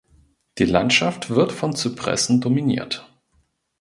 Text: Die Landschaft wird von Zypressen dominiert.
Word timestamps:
Die 0.57 0.65
Landschaft 0.65 1.29
wird 1.29 1.51
von 1.51 1.75
Zypressen 1.75 2.41
dominiert. 2.41 3.07